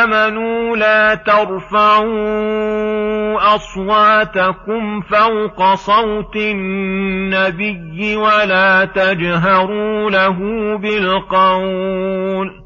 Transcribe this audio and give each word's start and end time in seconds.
امنوا 0.00 0.76
لا 0.76 1.14
ترفعوا 1.14 2.06
اصواتكم 3.54 5.00
فوق 5.00 5.74
صوت 5.74 6.36
النبي 6.36 8.16
ولا 8.16 8.84
تجهروا 8.84 10.10
له 10.10 10.38
بالقول 10.78 12.65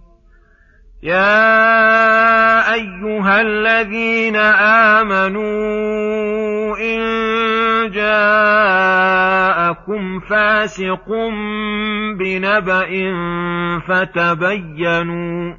يا 1.03 2.73
أيها 2.73 3.41
الذين 3.41 4.35
آمنوا 4.95 6.77
إن 6.77 7.01
جاءكم 7.91 9.39
فاسق 10.19 11.09
بنبأ 12.19 12.89
فتبينوا 13.87 15.55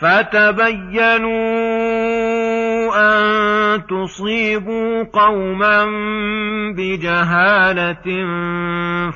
فتبينوا 0.00 1.95
ان 2.96 3.82
تصيبوا 3.86 5.02
قوما 5.12 5.84
بجهاله 6.76 8.06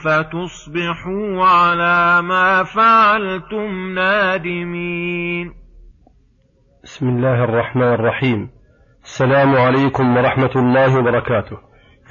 فتصبحوا 0.04 1.44
على 1.44 2.22
ما 2.22 2.62
فعلتم 2.64 3.94
نادمين 3.94 5.52
بسم 6.84 7.08
الله 7.08 7.44
الرحمن 7.44 7.92
الرحيم. 7.94 8.50
السلام 9.04 9.56
عليكم 9.56 10.16
ورحمة 10.16 10.50
الله 10.56 10.98
وبركاته. 10.98 11.56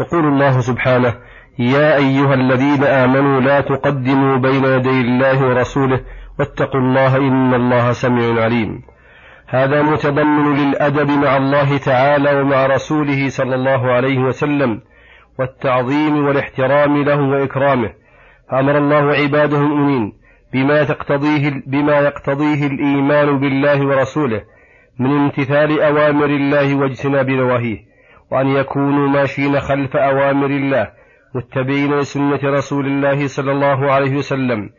يقول 0.02 0.26
الله 0.26 0.60
سبحانه 0.60 1.14
يا 1.60 1.96
أيها 1.96 2.34
الذين 2.34 2.84
آمنوا 2.84 3.42
لا 3.42 3.62
تقدموا 3.62 4.38
بين 4.38 4.66
يدي 4.66 5.02
الله 5.02 5.48
ورسوله. 5.48 6.02
واتقوا 6.40 6.82
الله 6.82 7.18
إن 7.18 7.54
الله 7.54 7.92
سميع 7.92 8.44
عليم. 8.44 8.82
هذا 9.52 9.82
متضمن 9.82 10.56
للأدب 10.58 11.10
مع 11.10 11.38
الله 11.38 11.78
تعالى 11.78 12.42
ومع 12.42 12.66
رسوله 12.66 13.30
صلى 13.30 13.56
الله 13.56 13.92
عليه 13.92 14.20
وسلم 14.20 14.82
والتعظيم 15.40 16.26
والاحترام 16.26 17.04
له 17.04 17.22
وإكرامه. 17.22 17.94
فأمر 18.52 18.78
الله 18.78 19.14
عباده 19.14 19.58
المؤمنين 19.58 20.14
بما 20.54 20.84
تقتضيه 20.84 21.64
بما 21.68 22.00
يقتضيه 22.00 22.68
الإيمان 22.68 23.40
بالله 23.40 23.88
ورسوله 23.88 24.42
من 25.00 25.12
امتثال 25.12 25.82
أوامر 25.82 26.26
الله 26.26 26.76
واجتناب 26.76 27.30
نواهيه 27.30 27.78
وأن 28.32 28.48
يكونوا 28.48 29.08
ماشين 29.08 29.60
خلف 29.60 29.96
أوامر 29.96 30.46
الله 30.46 30.88
متبعين 31.36 32.00
لسنة 32.00 32.40
رسول 32.44 32.86
الله 32.86 33.28
صلى 33.28 33.52
الله 33.52 33.92
عليه 33.92 34.18
وسلم 34.18 34.70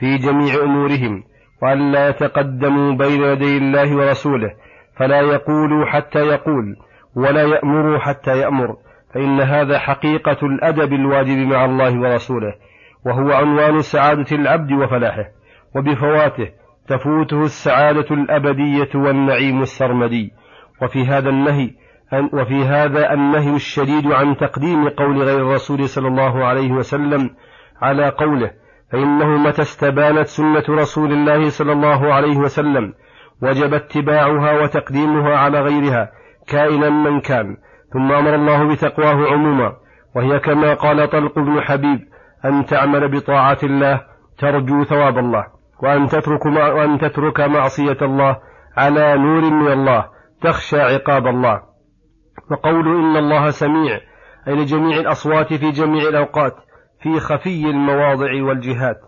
في 0.00 0.16
جميع 0.16 0.54
أمورهم. 0.64 1.22
وأن 1.62 1.92
لا 1.92 2.08
يتقدموا 2.08 2.92
بين 2.94 3.22
يدي 3.22 3.56
الله 3.56 3.96
ورسوله 3.96 4.50
فلا 4.96 5.20
يقولوا 5.20 5.86
حتى 5.86 6.18
يقول 6.18 6.76
ولا 7.16 7.42
يأمروا 7.42 7.98
حتى 7.98 8.38
يأمر 8.38 8.76
فإن 9.14 9.40
هذا 9.40 9.78
حقيقة 9.78 10.46
الأدب 10.46 10.92
الواجب 10.92 11.36
مع 11.36 11.64
الله 11.64 12.00
ورسوله 12.00 12.54
وهو 13.06 13.32
عنوان 13.32 13.80
سعادة 13.80 14.36
العبد 14.36 14.72
وفلاحه 14.72 15.24
وبفواته 15.76 16.48
تفوته 16.88 17.42
السعادة 17.44 18.06
الأبدية 18.14 18.88
والنعيم 18.94 19.62
السرمدي. 19.62 20.32
وفي 20.82 21.04
هذا 21.04 21.28
النهي 21.28 21.70
وفي 22.32 22.64
هذا 22.64 23.12
النهي 23.12 23.54
الشديد 23.56 24.12
عن 24.12 24.36
تقديم 24.36 24.88
قول 24.88 25.22
غير 25.22 25.38
الرسول 25.38 25.88
صلى 25.88 26.08
الله 26.08 26.44
عليه 26.44 26.72
وسلم 26.72 27.30
على 27.82 28.08
قوله 28.08 28.50
فإنه 28.92 29.26
متى 29.26 29.62
استبانت 29.62 30.26
سنة 30.26 30.64
رسول 30.68 31.12
الله 31.12 31.48
صلى 31.48 31.72
الله 31.72 32.14
عليه 32.14 32.36
وسلم 32.36 32.94
وجب 33.42 33.74
اتباعها 33.74 34.62
وتقديمها 34.62 35.36
على 35.36 35.60
غيرها 35.60 36.10
كائنا 36.48 36.90
من 36.90 37.20
كان 37.20 37.56
ثم 37.92 38.12
أمر 38.12 38.34
الله 38.34 38.68
بتقواه 38.68 39.32
عموما 39.32 39.72
وهي 40.16 40.38
كما 40.38 40.74
قال 40.74 41.10
طلق 41.10 41.38
بن 41.38 41.60
حبيب 41.60 42.00
أن 42.44 42.64
تعمل 42.66 43.10
بطاعة 43.10 43.58
الله 43.62 44.00
ترجو 44.38 44.84
ثواب 44.84 45.18
الله 45.18 45.46
وأن 45.82 46.06
تترك, 46.06 46.46
وأن 46.46 46.98
تترك 46.98 47.40
معصية 47.40 47.96
الله 48.02 48.36
على 48.76 49.18
نور 49.18 49.50
من 49.50 49.72
الله 49.72 50.04
تخشى 50.42 50.80
عقاب 50.80 51.26
الله. 51.26 51.62
وقول 52.50 52.88
إن 52.88 53.16
الله 53.16 53.50
سميع 53.50 54.00
أي 54.48 54.54
لجميع 54.54 55.00
الأصوات 55.00 55.54
في 55.54 55.70
جميع 55.70 56.08
الأوقات 56.08 56.54
في 57.02 57.20
خفي 57.20 57.70
المواضع 57.70 58.42
والجهات 58.42 59.00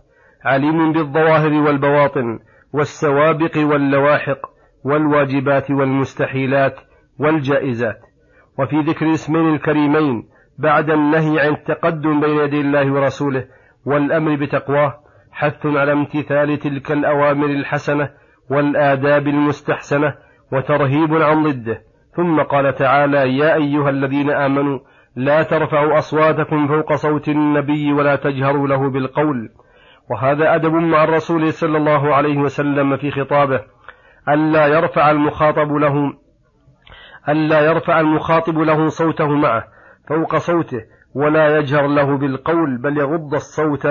عليم 0.44 0.92
بالظواهر 0.92 1.52
والبواطن 1.52 2.38
والسوابق 2.72 3.58
واللواحق 3.58 4.38
والواجبات 4.84 5.70
والمستحيلات 5.70 6.74
والجائزات. 7.18 8.00
وفي 8.58 8.80
ذكر 8.80 9.06
الاسمين 9.06 9.54
الكريمين 9.54 10.22
بعد 10.58 10.90
النهي 10.90 11.40
عن 11.40 11.54
التقدم 11.54 12.20
بين 12.20 12.38
يدي 12.38 12.60
الله 12.60 12.92
ورسوله 12.92 13.44
والأمر 13.86 14.36
بتقواه 14.36 14.94
حث 15.32 15.66
على 15.66 15.92
امتثال 15.92 16.58
تلك 16.58 16.92
الأوامر 16.92 17.46
الحسنة 17.46 18.10
والآداب 18.50 19.28
المستحسنة 19.28 20.14
وترهيب 20.52 21.14
عن 21.14 21.42
ضده. 21.42 21.82
ثم 22.16 22.42
قال 22.42 22.74
تعالى 22.74 23.36
يا 23.38 23.54
أيها 23.54 23.90
الذين 23.90 24.30
آمنوا 24.30 24.78
لا 25.16 25.42
ترفعوا 25.42 25.98
أصواتكم 25.98 26.68
فوق 26.68 26.94
صوت 26.94 27.28
النبي 27.28 27.92
ولا 27.92 28.16
تجهروا 28.16 28.68
له 28.68 28.90
بالقول. 28.90 29.48
وهذا 30.10 30.54
أدب 30.54 30.72
مع 30.72 31.04
الرسول 31.04 31.52
صلى 31.52 31.78
الله 31.78 32.14
عليه 32.14 32.38
وسلم 32.38 32.96
في 32.96 33.10
خطابه. 33.10 33.60
ألا 34.28 34.66
يرفع 34.66 35.10
المخاطب 35.10 35.72
له 35.72 36.12
ألا 37.28 37.60
يرفع 37.60 38.00
المخاطب 38.00 38.58
له 38.58 38.88
صوته 38.88 39.28
معه 39.28 39.64
فوق 40.08 40.36
صوته 40.36 40.80
ولا 41.14 41.58
يجهر 41.58 41.86
له 41.86 42.16
بالقول 42.18 42.78
بل 42.82 42.98
يغض 42.98 43.34
الصوت 43.34 43.86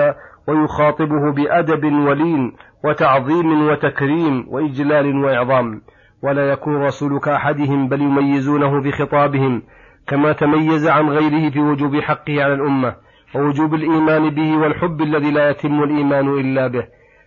ويخاطبه 0.48 1.32
بأدب 1.32 1.84
ولين 1.84 2.52
وتعظيم 2.84 3.68
وتكريم 3.68 4.46
وإجلال 4.48 5.24
وإعظام. 5.24 5.82
ولا 6.22 6.52
يكون 6.52 6.76
رسول 6.76 7.20
كأحدهم 7.20 7.88
بل 7.88 8.00
يميزونه 8.00 8.82
بخطابهم 8.82 9.62
كما 10.06 10.32
تميز 10.32 10.88
عن 10.88 11.08
غيره 11.08 11.50
في 11.50 11.60
وجوب 11.60 12.00
حقه 12.00 12.44
على 12.44 12.54
الأمة 12.54 12.96
ووجوب 13.34 13.74
الإيمان 13.74 14.30
به 14.30 14.56
والحب 14.56 15.02
الذي 15.02 15.30
لا 15.30 15.50
يتم 15.50 15.82
الإيمان 15.82 16.28
إلا 16.28 16.66
به 16.66 16.86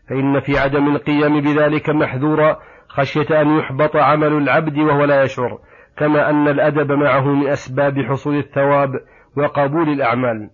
فإن 0.10 0.39
في 0.39 0.60
عدم 0.60 0.95
القيام 0.95 1.42
بذلك 1.42 1.89
محذورا 1.89 2.57
خشية 2.88 3.42
أن 3.42 3.57
يحبط 3.57 3.95
عمل 3.95 4.33
العبد 4.33 4.77
وهو 4.77 5.04
لا 5.04 5.24
يشعر 5.24 5.60
كما 5.98 6.30
أن 6.30 6.48
الأدب 6.48 6.92
معه 6.92 7.33
من 7.33 7.48
أسباب 7.48 8.01
حصول 8.01 8.38
الثواب 8.38 8.89
وقبول 9.38 9.89
الأعمال. 9.89 10.50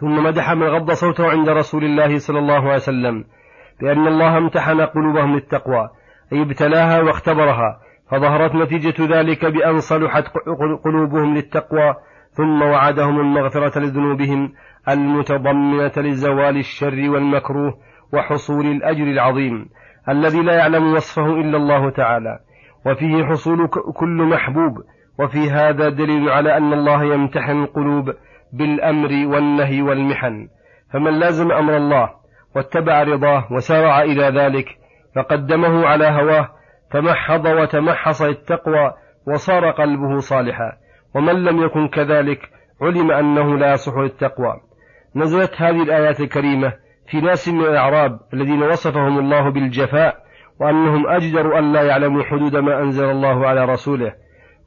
ثم 0.00 0.24
مدح 0.24 0.52
من 0.52 0.66
غض 0.66 0.90
صوته 0.90 1.30
عند 1.30 1.48
رسول 1.48 1.84
الله 1.84 2.18
صلى 2.18 2.38
الله 2.38 2.60
عليه 2.60 2.74
وسلم 2.74 3.24
بأن 3.80 4.06
الله 4.06 4.38
امتحن 4.38 4.80
قلوبهم 4.80 5.34
للتقوى 5.34 5.88
أي 6.32 6.42
ابتلاها 6.42 7.00
واختبرها 7.00 7.80
فظهرت 8.10 8.54
نتيجة 8.54 9.18
ذلك 9.18 9.44
بأن 9.44 9.78
صلحت 9.78 10.24
قلوبهم 10.84 11.34
للتقوى 11.34 11.94
ثم 12.30 12.62
وعدهم 12.62 13.20
المغفرة 13.20 13.78
لذنوبهم 13.78 14.52
المتضمنة 14.88 15.92
لزوال 15.96 16.56
الشر 16.56 17.10
والمكروه 17.10 17.74
وحصول 18.12 18.66
الأجر 18.66 19.02
العظيم 19.02 19.68
الذي 20.08 20.42
لا 20.42 20.54
يعلم 20.54 20.92
وصفه 20.92 21.26
إلا 21.26 21.56
الله 21.56 21.90
تعالى. 21.90 22.38
وفيه 22.86 23.24
حصول 23.24 23.68
كل 23.96 24.22
محبوب 24.22 24.72
وفي 25.20 25.50
هذا 25.50 25.88
دليل 25.88 26.28
على 26.28 26.56
أن 26.56 26.72
الله 26.72 27.04
يمتحن 27.04 27.62
القلوب 27.62 28.14
بالأمر 28.52 29.26
والنهي 29.34 29.82
والمحن. 29.82 30.48
فمن 30.92 31.18
لازم 31.18 31.52
أمر 31.52 31.76
الله 31.76 32.10
واتبع 32.56 33.02
رضاه 33.02 33.52
وسارع 33.52 34.02
إلى 34.02 34.22
ذلك 34.22 34.66
فقدمه 35.16 35.86
على 35.86 36.06
هواه 36.06 36.48
تمحض 36.90 37.46
وتمحص 37.46 38.22
التقوى 38.22 38.92
وصار 39.26 39.70
قلبه 39.70 40.18
صالحا. 40.18 40.72
ومن 41.14 41.44
لم 41.44 41.62
يكن 41.62 41.88
كذلك 41.88 42.40
علم 42.82 43.10
أنه 43.10 43.58
لا 43.58 43.72
يصح 43.72 43.92
للتقوى. 43.96 44.54
نزلت 45.16 45.62
هذه 45.62 45.82
الآيات 45.82 46.20
الكريمة 46.20 46.72
في 47.10 47.20
ناس 47.20 47.48
من 47.48 47.60
الأعراب 47.60 48.20
الذين 48.34 48.62
وصفهم 48.62 49.18
الله 49.18 49.50
بالجفاء 49.50 50.16
وأنهم 50.60 51.08
أجدر 51.08 51.58
أن 51.58 51.72
لا 51.72 51.82
يعلموا 51.82 52.22
حدود 52.22 52.56
ما 52.56 52.82
أنزل 52.82 53.10
الله 53.10 53.46
على 53.46 53.64
رسوله. 53.64 54.12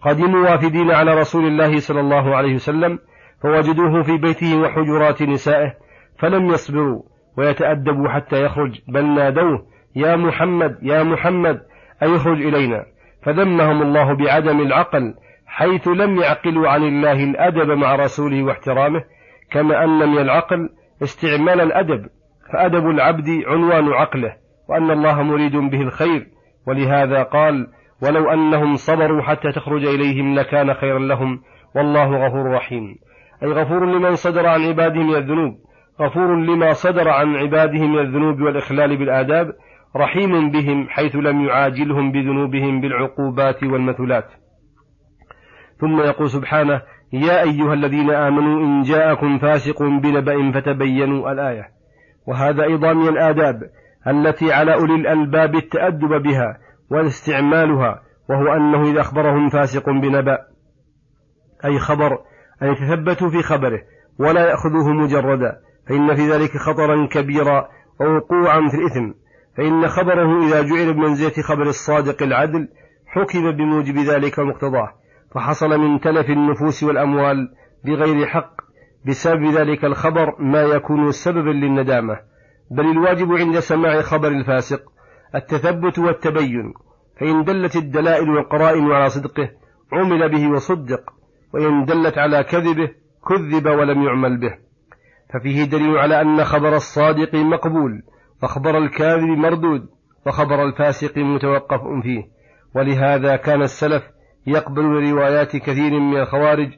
قدموا 0.01 0.49
وافدين 0.49 0.91
على 0.91 1.13
رسول 1.13 1.45
الله 1.45 1.79
صلى 1.79 1.99
الله 1.99 2.35
عليه 2.35 2.55
وسلم 2.55 2.99
فوجدوه 3.43 4.03
في 4.03 4.17
بيته 4.17 4.61
وحجرات 4.61 5.21
نسائه 5.21 5.73
فلم 6.19 6.45
يصبروا 6.45 7.03
ويتأدبوا 7.37 8.09
حتى 8.09 8.45
يخرج. 8.45 8.79
بل 8.87 9.05
نادوه 9.05 9.65
يا 9.95 10.15
محمد 10.15 10.77
يا 10.81 11.03
محمد 11.03 11.61
أي 12.03 12.15
اخرج 12.15 12.41
إلينا. 12.41 12.85
فذمهم 13.23 13.81
الله 13.81 14.13
بعدم 14.13 14.59
العقل 14.59 15.13
حيث 15.45 15.87
لم 15.87 16.17
يعقلوا 16.17 16.69
عن 16.69 16.83
الله 16.83 17.23
الأدب 17.23 17.71
مع 17.71 17.95
رسوله 17.95 18.43
واحترامه 18.43 19.03
كما 19.51 19.83
أن 19.83 20.09
من 20.09 20.17
العقل 20.17 20.69
استعمال 21.03 21.61
الأدب. 21.61 22.05
فأدب 22.53 22.89
العبد 22.89 23.43
عنوان 23.47 23.93
عقله 23.93 24.33
وأن 24.69 24.91
الله 24.91 25.23
مريد 25.23 25.55
به 25.55 25.81
الخير. 25.81 26.27
ولهذا 26.67 27.23
قال 27.23 27.67
ولو 28.03 28.29
أنهم 28.29 28.75
صبروا 28.75 29.21
حتى 29.21 29.51
تخرج 29.51 29.85
إليهم 29.85 30.35
لكان 30.35 30.73
خيرا 30.73 30.99
لهم 30.99 31.41
والله 31.75 32.27
غفور 32.27 32.51
رحيم. 32.51 32.95
أي 33.43 33.47
غفور 33.47 33.85
لمن 33.85 34.15
صدر 34.15 34.47
عن 34.47 34.61
عباده 34.61 35.03
من 35.03 35.15
الذنوب. 35.15 35.53
غفور 36.01 36.35
لما 36.35 36.73
صدر 36.73 37.09
عن 37.09 37.35
عباده 37.35 37.87
من 37.87 37.99
الذنوب 37.99 38.41
والإخلال 38.41 38.97
بالآداب. 38.97 39.53
رحيم 39.95 40.51
بهم 40.51 40.87
حيث 40.89 41.15
لم 41.15 41.41
يعاجلهم 41.41 42.11
بذنوبهم 42.11 42.81
بالعقوبات 42.81 43.63
والمثلات. 43.63 44.27
ثم 45.79 45.99
يقول 45.99 46.29
سبحانه 46.29 46.81
يا 47.13 47.41
أيها 47.41 47.73
الذين 47.73 48.09
آمنوا 48.11 48.65
إن 48.65 48.81
جاءكم 48.81 49.39
فاسق 49.39 49.83
بنبأ 49.83 50.51
فتبينوا 50.51 51.31
الآية. 51.31 51.81
وهذا 52.27 52.63
أيضا 52.63 52.93
من 52.93 53.07
الآداب 53.07 53.61
التي 54.07 54.53
على 54.53 54.73
أولي 54.73 54.95
الألباب 54.95 55.55
التأدب 55.55 56.21
بها 56.23 56.57
واستعمالها 56.91 58.01
وهو 58.29 58.53
أنه 58.53 58.91
إذا 58.91 59.01
أخبرهم 59.01 59.49
فاسق 59.49 59.89
بنبأ 59.89 60.37
أي 61.65 61.79
خبر 61.79 62.19
أن 62.61 62.67
يتثبتوا 62.67 63.29
في 63.29 63.41
خبره 63.43 63.81
ولا 64.19 64.49
يأخذوه 64.49 64.93
مجردا 64.93 65.59
فإن 65.87 66.15
في 66.15 66.31
ذلك 66.31 66.57
خطرا 66.57 67.07
كبيرا 67.07 67.67
ووقوعا 68.01 68.69
في 68.69 68.77
الإثم. 68.77 69.13
فإن 69.57 69.87
خبره 69.87 70.47
إذا 70.47 70.61
جعل 70.61 70.93
بمنزلة 70.93 71.43
خبر 71.43 71.63
الصادق 71.63 72.23
العدل 72.23 72.67
حكم 73.07 73.51
بموجب 73.51 73.97
ذلك 73.97 74.39
مقتضاه 74.39 74.89
فحصل 75.35 75.69
من 75.79 75.99
تلف 75.99 76.29
النفوس 76.29 76.83
والأموال 76.83 77.49
بغير 77.85 78.25
حق 78.25 78.61
بسبب 79.05 79.43
ذلك 79.43 79.85
الخبر 79.85 80.35
ما 80.39 80.61
يكون 80.61 81.11
سببا 81.11 81.49
للندامة. 81.49 82.19
بل 82.71 82.91
الواجب 82.91 83.31
عند 83.31 83.59
سماع 83.59 84.01
خبر 84.01 84.27
الفاسق 84.27 84.81
التثبت 85.35 85.99
والتبين 85.99 86.73
فإن 87.19 87.43
دلت 87.43 87.75
الدلائل 87.75 88.29
والقرائن 88.29 88.91
على 88.91 89.09
صدقه 89.09 89.49
عمل 89.93 90.29
به 90.31 90.51
وصدق 90.51 91.13
وإن 91.53 91.85
دلت 91.85 92.17
على 92.17 92.43
كذبه 92.43 92.89
كذب 93.27 93.65
ولم 93.65 94.03
يعمل 94.03 94.39
به. 94.39 94.57
ففيه 95.33 95.63
دليل 95.63 95.97
على 95.97 96.21
أن 96.21 96.43
خبر 96.43 96.75
الصادق 96.75 97.35
مقبول 97.35 98.03
وخبر 98.43 98.77
الكاذب 98.77 99.23
مردود 99.23 99.89
وخبر 100.27 100.63
الفاسق 100.63 101.17
متوقف 101.17 101.81
فيه. 102.03 102.23
ولهذا 102.75 103.35
كان 103.35 103.61
السلف 103.61 104.03
يقبل 104.47 104.81
روايات 104.81 105.55
كثير 105.55 105.99
من 105.99 106.17
الخوارج 106.17 106.69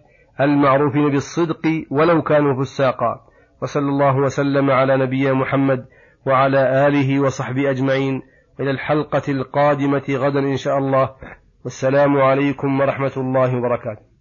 المعروفين 0.42 1.10
بالصدق 1.10 1.86
ولو 1.92 2.22
كانوا 2.22 2.64
فساقا. 2.64 3.22
وصلى 3.62 3.90
الله 3.90 4.18
وسلم 4.18 4.72
على 4.72 4.98
نبينا 4.98 5.34
محمد 5.34 5.86
وعلى 6.28 6.88
آله 6.88 7.20
وصحبه 7.20 7.70
أجمعين. 7.70 8.22
إلى 8.60 8.72
الحلقة 8.72 9.22
القادمة 9.30 10.04
غدا 10.10 10.40
إن 10.40 10.58
شاء 10.58 10.78
الله. 10.78 11.10
والسلام 11.64 12.18
عليكم 12.18 12.80
ورحمة 12.80 13.12
الله 13.18 13.58
وبركاته. 13.58 14.13